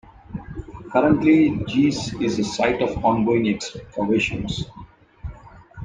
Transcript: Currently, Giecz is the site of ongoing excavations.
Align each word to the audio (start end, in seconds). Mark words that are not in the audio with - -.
Currently, 0.91 1.51
Giecz 1.67 2.19
is 2.19 2.35
the 2.37 2.43
site 2.43 2.81
of 2.81 3.05
ongoing 3.05 3.47
excavations. 3.47 4.65